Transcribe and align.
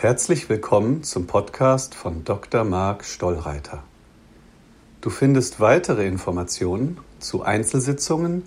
Herzlich 0.00 0.48
willkommen 0.48 1.02
zum 1.02 1.26
Podcast 1.26 1.92
von 1.92 2.22
Dr. 2.22 2.62
Marc 2.62 3.04
Stollreiter. 3.04 3.82
Du 5.00 5.10
findest 5.10 5.58
weitere 5.58 6.06
Informationen 6.06 6.98
zu 7.18 7.42
Einzelsitzungen, 7.42 8.44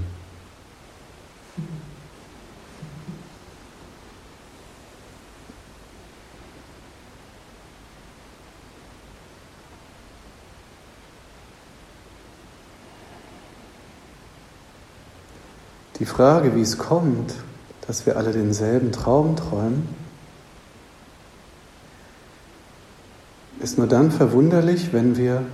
Die 16.02 16.06
Frage, 16.06 16.56
wie 16.56 16.62
es 16.62 16.78
kommt, 16.78 17.32
dass 17.86 18.06
wir 18.06 18.16
alle 18.16 18.32
denselben 18.32 18.90
Traum 18.90 19.36
träumen, 19.36 19.86
ist 23.60 23.78
nur 23.78 23.86
dann 23.86 24.10
verwunderlich, 24.10 24.92
wenn 24.92 25.16
wir 25.16 25.44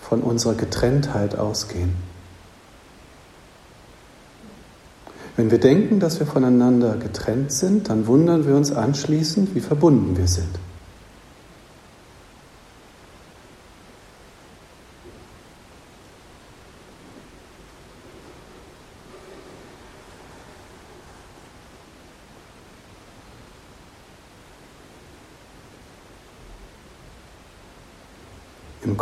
von 0.00 0.22
unserer 0.22 0.54
Getrenntheit 0.54 1.36
ausgehen. 1.36 1.92
Wenn 5.36 5.50
wir 5.50 5.60
denken, 5.60 6.00
dass 6.00 6.18
wir 6.18 6.26
voneinander 6.26 6.96
getrennt 6.96 7.52
sind, 7.52 7.90
dann 7.90 8.06
wundern 8.06 8.46
wir 8.46 8.56
uns 8.56 8.72
anschließend, 8.72 9.54
wie 9.54 9.60
verbunden 9.60 10.16
wir 10.16 10.28
sind. 10.28 10.58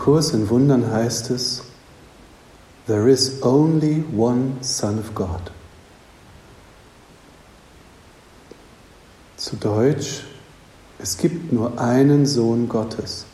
Kurs 0.04 0.34
in 0.34 0.50
Wundern 0.50 0.92
heißt 0.92 1.30
es, 1.30 1.62
There 2.86 3.08
is 3.08 3.42
only 3.42 4.04
one 4.14 4.58
Son 4.60 4.98
of 4.98 5.14
God. 5.14 5.50
Zu 9.38 9.56
Deutsch, 9.56 10.24
es 10.98 11.16
gibt 11.16 11.54
nur 11.54 11.80
einen 11.80 12.26
Sohn 12.26 12.68
Gottes. 12.68 13.24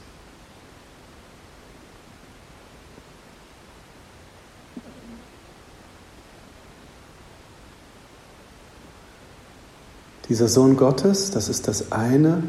Dieser 10.29 10.47
Sohn 10.47 10.77
Gottes, 10.77 11.33
das 11.33 11.49
ist 11.49 11.67
das 11.67 11.91
eine 11.91 12.45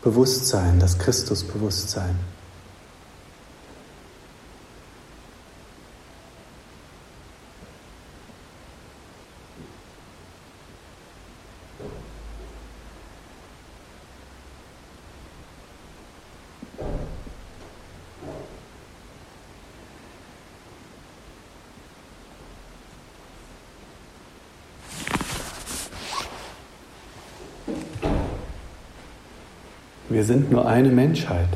Bewusstsein, 0.00 0.80
das 0.80 0.98
Christusbewusstsein. 0.98 2.18
Wir 30.12 30.24
sind 30.24 30.52
nur 30.52 30.66
eine 30.66 30.90
Menschheit. 30.90 31.48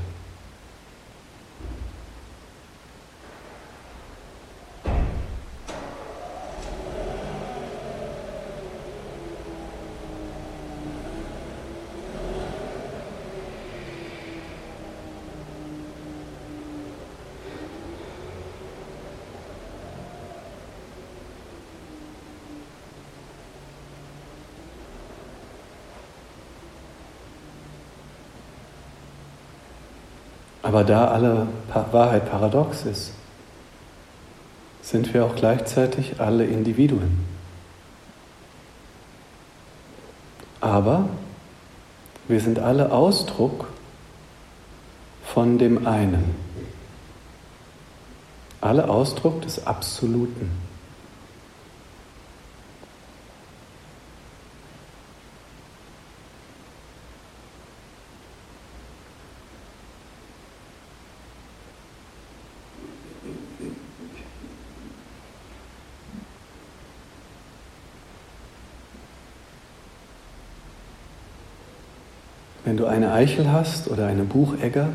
Aber 30.66 30.82
da 30.82 31.06
alle 31.06 31.46
Wahrheit 31.92 32.28
paradox 32.28 32.86
ist, 32.86 33.12
sind 34.82 35.14
wir 35.14 35.24
auch 35.24 35.36
gleichzeitig 35.36 36.20
alle 36.20 36.44
Individuen. 36.44 37.24
Aber 40.60 41.08
wir 42.26 42.40
sind 42.40 42.58
alle 42.58 42.90
Ausdruck 42.90 43.68
von 45.24 45.56
dem 45.58 45.86
einen. 45.86 46.34
Alle 48.60 48.88
Ausdruck 48.88 49.42
des 49.42 49.68
Absoluten. 49.68 50.50
Eichel 73.16 73.50
hast 73.50 73.88
oder 73.88 74.06
eine 74.06 74.24
Buchegger, 74.24 74.90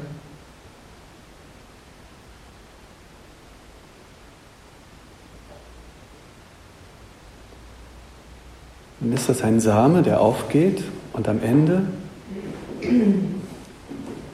dann 9.00 9.12
ist 9.12 9.28
das 9.28 9.42
ein 9.42 9.60
Same, 9.60 10.04
der 10.04 10.22
aufgeht 10.22 10.84
und 11.14 11.28
am 11.28 11.42
Ende 11.42 11.88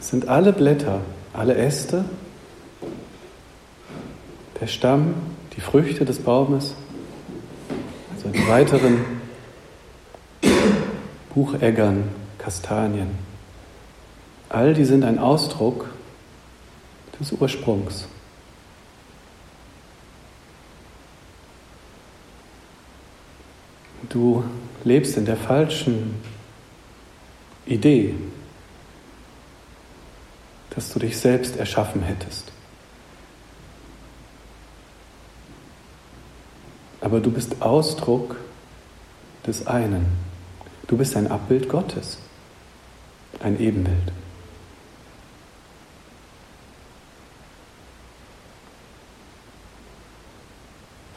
sind 0.02 0.28
alle 0.28 0.52
Blätter, 0.52 1.00
alle 1.32 1.56
Äste, 1.56 2.04
der 4.60 4.68
Stamm, 4.68 5.14
die 5.56 5.62
Früchte 5.62 6.04
des 6.04 6.20
Baumes, 6.20 6.76
also 8.14 8.28
die 8.28 8.48
weiteren 8.50 9.06
Bucheggern, 11.34 12.10
Kastanien. 12.38 13.27
All 14.50 14.74
die 14.74 14.86
sind 14.86 15.04
ein 15.04 15.20
Ausdruck 15.20 15.90
des 17.20 17.32
Ursprungs. 17.34 18.08
Du 24.10 24.44
lebst 24.84 25.18
in 25.18 25.26
der 25.26 25.36
falschen 25.36 26.22
Idee, 27.66 28.16
dass 30.70 30.94
du 30.94 31.00
dich 31.00 31.18
selbst 31.18 31.58
erschaffen 31.58 32.04
hättest. 32.04 32.52
Aber 37.02 37.20
du 37.20 37.32
bist 37.32 37.62
Ausdruck 37.62 38.38
des 39.46 39.68
einen. 39.68 40.06
Du 40.88 40.98
bist 40.98 41.18
ein 41.18 41.28
Abbild 41.28 41.68
Gottes, 41.68 42.20
ein 43.40 43.60
Ebenbild. 43.60 44.12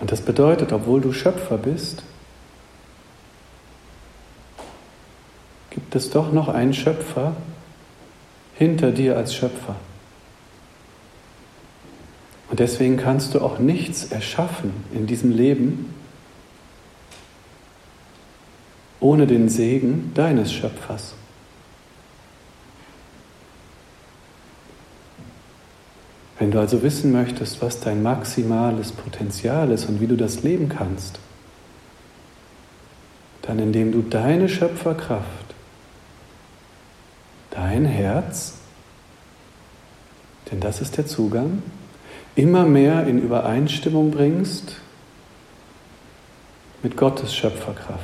Und 0.00 0.10
das 0.10 0.22
bedeutet, 0.22 0.72
obwohl 0.72 1.00
du 1.00 1.12
Schöpfer 1.12 1.58
bist, 1.58 2.02
gibt 5.68 5.94
es 5.94 6.10
doch 6.10 6.32
noch 6.32 6.48
einen 6.48 6.74
Schöpfer 6.74 7.36
hinter 8.56 8.90
dir 8.90 9.16
als 9.16 9.34
Schöpfer. 9.34 9.76
Und 12.50 12.58
deswegen 12.58 12.96
kannst 12.96 13.34
du 13.34 13.40
auch 13.40 13.58
nichts 13.58 14.10
erschaffen 14.10 14.72
in 14.92 15.06
diesem 15.06 15.30
Leben 15.30 15.94
ohne 18.98 19.26
den 19.26 19.48
Segen 19.48 20.12
deines 20.14 20.52
Schöpfers. 20.52 21.14
Wenn 26.40 26.50
du 26.50 26.58
also 26.58 26.82
wissen 26.82 27.12
möchtest, 27.12 27.60
was 27.60 27.80
dein 27.80 28.02
maximales 28.02 28.92
Potenzial 28.92 29.70
ist 29.70 29.84
und 29.84 30.00
wie 30.00 30.06
du 30.06 30.16
das 30.16 30.42
leben 30.42 30.70
kannst, 30.70 31.20
dann 33.42 33.58
indem 33.58 33.92
du 33.92 34.00
deine 34.00 34.48
Schöpferkraft, 34.48 35.54
dein 37.50 37.84
Herz, 37.84 38.54
denn 40.50 40.60
das 40.60 40.80
ist 40.80 40.96
der 40.96 41.06
Zugang, 41.06 41.62
immer 42.36 42.64
mehr 42.64 43.06
in 43.06 43.18
Übereinstimmung 43.18 44.10
bringst 44.10 44.76
mit 46.82 46.96
Gottes 46.96 47.34
Schöpferkraft. 47.34 48.00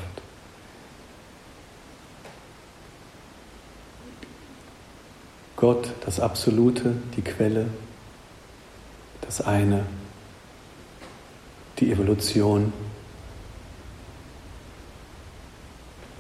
Gott, 5.56 5.88
das 6.04 6.20
Absolute, 6.20 6.96
die 7.16 7.22
Quelle, 7.22 7.68
das 9.26 9.40
eine, 9.40 9.84
die 11.78 11.90
Evolution. 11.90 12.72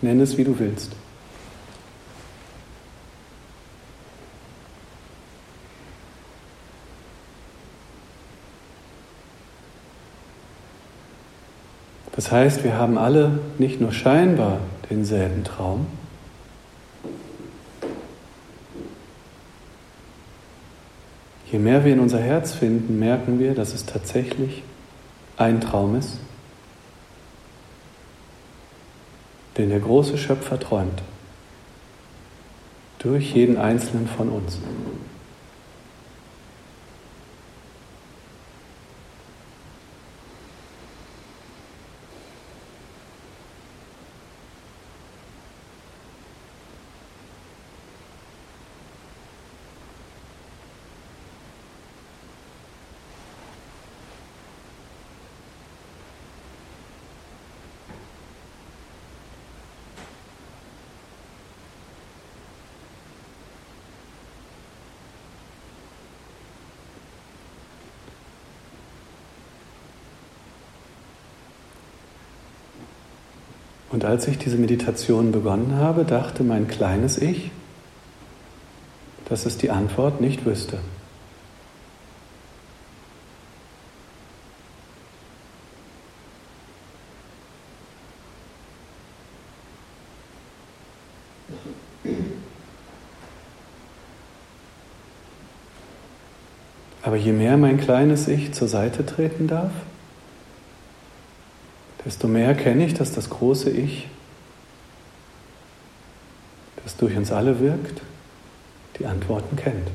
Nenn 0.02 0.20
es, 0.20 0.36
wie 0.36 0.44
du 0.44 0.58
willst. 0.58 0.92
Das 12.12 12.32
heißt, 12.32 12.64
wir 12.64 12.74
haben 12.74 12.98
alle 12.98 13.38
nicht 13.58 13.80
nur 13.80 13.92
scheinbar 13.92 14.58
denselben 14.90 15.44
Traum, 15.44 15.86
Je 21.56 21.62
mehr 21.62 21.86
wir 21.86 21.94
in 21.94 22.00
unser 22.00 22.18
Herz 22.20 22.52
finden, 22.52 22.98
merken 22.98 23.38
wir, 23.38 23.54
dass 23.54 23.72
es 23.72 23.86
tatsächlich 23.86 24.62
ein 25.38 25.58
Traum 25.58 25.96
ist, 25.96 26.18
den 29.56 29.70
der 29.70 29.80
große 29.80 30.18
Schöpfer 30.18 30.60
träumt, 30.60 31.00
durch 32.98 33.32
jeden 33.32 33.56
einzelnen 33.56 34.06
von 34.06 34.28
uns. 34.28 34.58
Und 73.96 74.04
als 74.04 74.28
ich 74.28 74.36
diese 74.36 74.58
Meditation 74.58 75.32
begonnen 75.32 75.76
habe, 75.76 76.04
dachte 76.04 76.44
mein 76.44 76.68
kleines 76.68 77.16
Ich, 77.16 77.50
dass 79.26 79.46
es 79.46 79.56
die 79.56 79.70
Antwort 79.70 80.20
nicht 80.20 80.44
wüsste. 80.44 80.76
Aber 97.02 97.16
je 97.16 97.32
mehr 97.32 97.56
mein 97.56 97.80
kleines 97.80 98.28
Ich 98.28 98.52
zur 98.52 98.68
Seite 98.68 99.06
treten 99.06 99.46
darf, 99.46 99.72
desto 102.06 102.28
mehr 102.28 102.46
erkenne 102.46 102.86
ich, 102.86 102.94
dass 102.94 103.12
das 103.12 103.28
große 103.28 103.68
Ich, 103.68 104.06
das 106.84 106.96
durch 106.96 107.16
uns 107.16 107.32
alle 107.32 107.58
wirkt, 107.58 108.00
die 108.98 109.06
Antworten 109.06 109.56
kennt. 109.56 109.88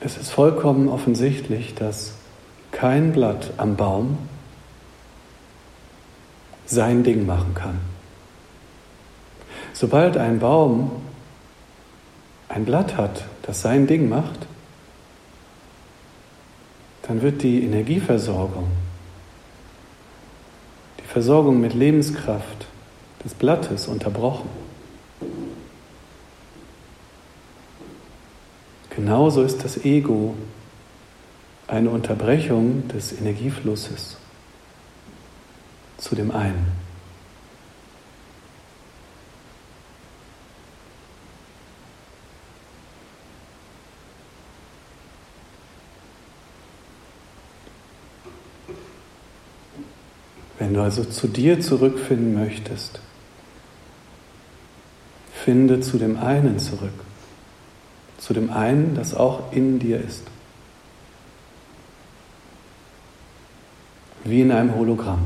Es 0.00 0.16
ist 0.16 0.30
vollkommen 0.30 0.88
offensichtlich, 0.88 1.74
dass 1.74 2.12
kein 2.70 3.12
Blatt 3.12 3.52
am 3.56 3.76
Baum 3.76 4.18
sein 6.66 7.02
Ding 7.02 7.26
machen 7.26 7.54
kann. 7.54 7.80
Sobald 9.72 10.16
ein 10.16 10.38
Baum 10.38 10.92
ein 12.48 12.64
Blatt 12.64 12.96
hat, 12.96 13.24
das 13.42 13.60
sein 13.60 13.86
Ding 13.86 14.08
macht, 14.08 14.46
dann 17.02 17.22
wird 17.22 17.42
die 17.42 17.64
Energieversorgung, 17.64 18.68
die 21.00 21.06
Versorgung 21.06 21.60
mit 21.60 21.74
Lebenskraft 21.74 22.66
des 23.24 23.34
Blattes 23.34 23.88
unterbrochen. 23.88 24.67
Genauso 28.98 29.44
ist 29.44 29.62
das 29.62 29.84
Ego 29.84 30.34
eine 31.68 31.88
Unterbrechung 31.88 32.88
des 32.88 33.12
Energieflusses 33.12 34.16
zu 35.98 36.16
dem 36.16 36.32
einen. 36.32 36.72
Wenn 50.58 50.74
du 50.74 50.82
also 50.82 51.04
zu 51.04 51.28
dir 51.28 51.60
zurückfinden 51.60 52.34
möchtest, 52.34 52.98
Finde 55.44 55.80
zu 55.80 55.98
dem 55.98 56.18
einen 56.18 56.58
zurück, 56.58 57.04
zu 58.28 58.34
dem 58.34 58.50
einen, 58.50 58.94
das 58.94 59.14
auch 59.14 59.52
in 59.52 59.78
dir 59.78 59.98
ist. 60.04 60.22
Wie 64.22 64.42
in 64.42 64.52
einem 64.52 64.74
Hologramm. 64.74 65.20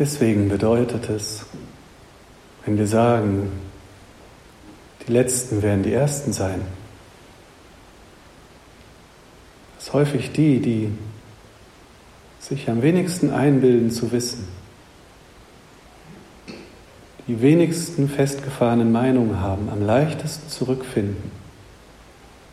Deswegen 0.00 0.48
bedeutet 0.48 1.10
es, 1.10 1.44
wenn 2.64 2.78
wir 2.78 2.86
sagen, 2.86 3.52
die 5.06 5.12
Letzten 5.12 5.60
werden 5.60 5.82
die 5.82 5.92
Ersten 5.92 6.32
sein, 6.32 6.62
dass 9.76 9.92
häufig 9.92 10.32
die, 10.32 10.60
die 10.60 10.90
sich 12.38 12.70
am 12.70 12.80
wenigsten 12.80 13.28
einbilden 13.30 13.90
zu 13.90 14.10
wissen, 14.10 14.48
die 17.28 17.42
wenigsten 17.42 18.08
festgefahrenen 18.08 18.90
Meinungen 18.90 19.38
haben, 19.40 19.68
am 19.68 19.84
leichtesten 19.84 20.48
zurückfinden 20.48 21.30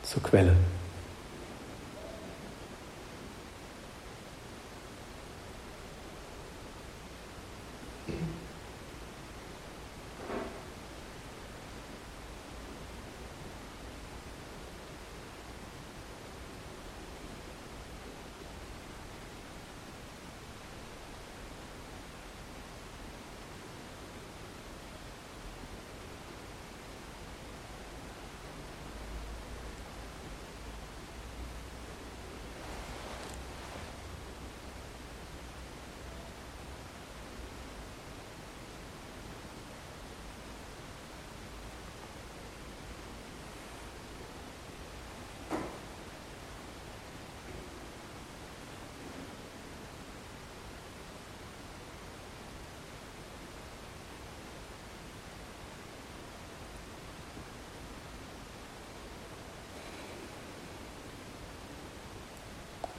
zur 0.04 0.22
Quelle. 0.22 0.58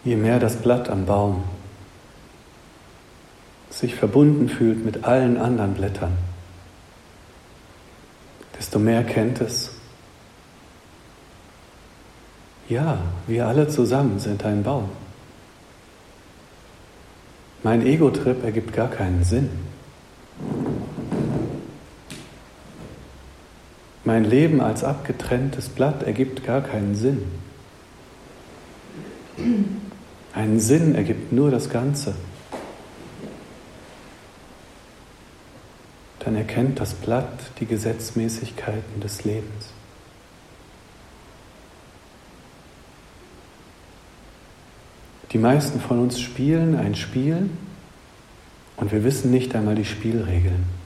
Je 0.09 0.17
mehr 0.17 0.39
das 0.41 0.57
Blatt 0.57 0.89
am 0.89 1.05
Baum 1.05 1.45
sich 3.69 3.95
verbunden 3.95 4.49
fühlt 4.49 4.83
mit 4.83 5.05
allen 5.05 5.37
anderen 5.37 5.75
Blättern, 5.75 6.17
desto 8.59 8.79
mehr 8.79 9.05
kennt 9.05 9.43
es, 9.43 9.71
ja, 12.69 12.99
wir 13.27 13.47
alle 13.47 13.69
zusammen 13.69 14.19
sind 14.19 14.45
ein 14.45 14.63
Baum. 14.63 14.89
Mein 17.63 17.85
Ego-Trip 17.87 18.43
ergibt 18.45 18.73
gar 18.73 18.89
keinen 18.89 19.25
Sinn. 19.25 19.51
Mein 24.05 24.25
Leben 24.25 24.61
als 24.61 24.85
abgetrenntes 24.85 25.69
Blatt 25.69 26.03
ergibt 26.03 26.45
gar 26.45 26.63
keinen 26.63 26.95
Sinn. 26.95 27.25
Einen 30.39 30.61
Sinn 30.61 30.95
ergibt 30.95 31.33
nur 31.33 31.51
das 31.51 31.69
Ganze. 31.69 32.15
Dann 36.21 36.37
erkennt 36.37 36.79
das 36.79 36.95
Blatt 36.95 37.29
die 37.59 37.67
Gesetzmäßigkeiten 37.67 39.01
des 39.01 39.25
Lebens. 39.25 39.71
Die 45.33 45.39
meisten 45.39 45.81
von 45.81 45.99
uns 45.99 46.21
spielen 46.21 46.77
ein 46.77 46.95
Spiel 46.95 47.51
und 48.77 48.93
wir 48.93 49.03
wissen 49.03 49.33
nicht 49.33 49.57
einmal 49.57 49.75
die 49.75 49.85
Spielregeln. 49.85 50.78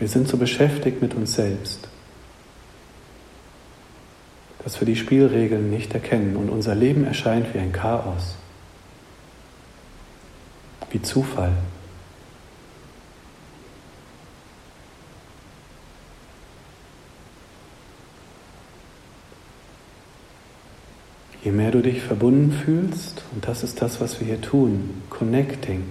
Wir 0.00 0.08
sind 0.08 0.28
so 0.28 0.38
beschäftigt 0.38 1.02
mit 1.02 1.12
uns 1.12 1.34
selbst, 1.34 1.86
dass 4.64 4.80
wir 4.80 4.86
die 4.86 4.96
Spielregeln 4.96 5.70
nicht 5.70 5.92
erkennen 5.92 6.36
und 6.36 6.48
unser 6.48 6.74
Leben 6.74 7.04
erscheint 7.04 7.52
wie 7.52 7.58
ein 7.58 7.70
Chaos, 7.70 8.36
wie 10.90 11.02
Zufall. 11.02 11.52
Je 21.44 21.52
mehr 21.52 21.70
du 21.70 21.82
dich 21.82 22.00
verbunden 22.00 22.52
fühlst, 22.52 23.22
und 23.34 23.46
das 23.46 23.62
ist 23.62 23.82
das, 23.82 24.00
was 24.00 24.18
wir 24.18 24.26
hier 24.26 24.40
tun, 24.40 25.02
connecting, 25.10 25.84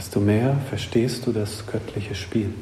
desto 0.00 0.18
mehr 0.18 0.56
verstehst 0.70 1.26
du 1.26 1.32
das 1.32 1.66
göttliche 1.66 2.14
Spiel. 2.14 2.54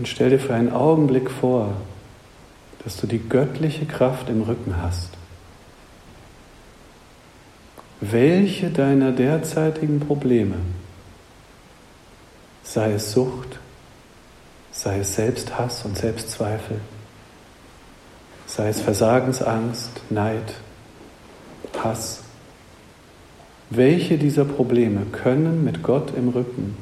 Und 0.00 0.08
stell 0.08 0.30
dir 0.30 0.38
für 0.38 0.54
einen 0.54 0.72
Augenblick 0.72 1.30
vor, 1.30 1.74
dass 2.82 2.96
du 2.96 3.06
die 3.06 3.18
göttliche 3.18 3.84
Kraft 3.84 4.30
im 4.30 4.40
Rücken 4.40 4.76
hast. 4.80 5.10
Welche 8.00 8.70
deiner 8.70 9.12
derzeitigen 9.12 10.00
Probleme, 10.00 10.54
sei 12.62 12.94
es 12.94 13.12
Sucht, 13.12 13.58
sei 14.72 15.00
es 15.00 15.16
Selbsthass 15.16 15.84
und 15.84 15.98
Selbstzweifel, 15.98 16.80
sei 18.46 18.70
es 18.70 18.80
Versagensangst, 18.80 20.00
Neid, 20.08 20.54
Hass, 21.84 22.22
Welche 23.68 24.16
dieser 24.16 24.46
Probleme 24.46 25.04
können 25.12 25.62
mit 25.62 25.82
Gott 25.82 26.14
im 26.16 26.30
Rücken 26.30 26.74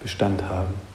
Bestand 0.00 0.44
haben? 0.44 0.89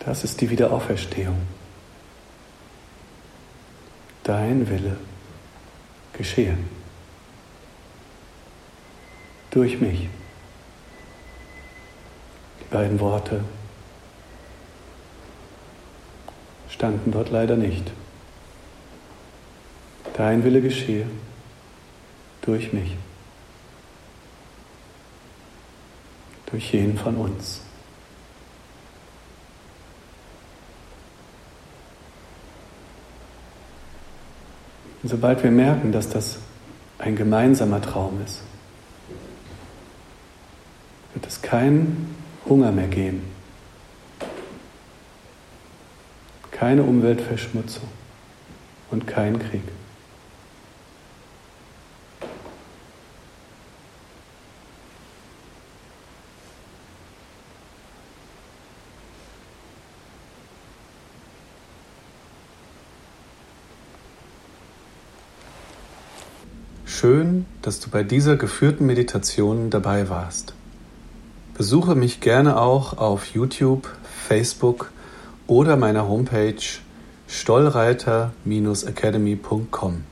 Das 0.00 0.24
ist 0.24 0.40
die 0.40 0.48
Wiederauferstehung. 0.48 1.40
Dein 4.24 4.68
Wille 4.68 4.96
geschehe. 6.14 6.56
Durch 9.50 9.80
mich. 9.80 10.08
Die 12.60 12.72
beiden 12.72 12.98
Worte 13.00 13.44
standen 16.68 17.12
dort 17.12 17.30
leider 17.30 17.56
nicht. 17.56 17.90
Dein 20.14 20.44
Wille 20.44 20.62
geschehe 20.62 21.06
durch 22.42 22.72
mich. 22.72 22.96
Durch 26.46 26.72
jeden 26.72 26.96
von 26.96 27.16
uns. 27.16 27.62
Und 35.02 35.08
sobald 35.08 35.42
wir 35.42 35.50
merken, 35.50 35.92
dass 35.92 36.08
das 36.08 36.38
ein 36.98 37.16
gemeinsamer 37.16 37.80
Traum 37.80 38.20
ist, 38.24 38.42
wird 41.14 41.26
es 41.26 41.40
keinen 41.42 42.14
Hunger 42.46 42.72
mehr 42.72 42.88
geben, 42.88 43.22
keine 46.50 46.82
Umweltverschmutzung 46.82 47.88
und 48.90 49.06
keinen 49.06 49.38
Krieg. 49.38 49.62
Schön, 67.00 67.46
dass 67.62 67.80
du 67.80 67.88
bei 67.88 68.02
dieser 68.02 68.36
geführten 68.36 68.84
Meditation 68.84 69.70
dabei 69.70 70.10
warst. 70.10 70.52
Besuche 71.56 71.94
mich 71.94 72.20
gerne 72.20 72.60
auch 72.60 72.98
auf 72.98 73.32
YouTube, 73.32 73.88
Facebook 74.04 74.92
oder 75.46 75.76
meiner 75.76 76.06
Homepage 76.06 76.60
stollreiter-academy.com. 77.26 80.04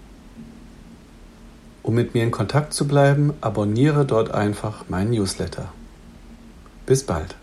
Um 1.83 1.95
mit 1.95 2.14
mir 2.14 2.23
in 2.23 2.30
Kontakt 2.30 2.73
zu 2.73 2.88
bleiben, 2.88 3.35
abonniere 3.42 4.07
dort 4.07 4.30
einfach 4.30 4.88
meinen 4.88 5.11
Newsletter. 5.11 5.71
Bis 6.87 7.04
bald. 7.04 7.37